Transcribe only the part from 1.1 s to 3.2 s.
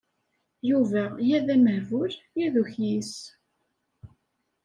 ya d amehbul, ya d ukyis.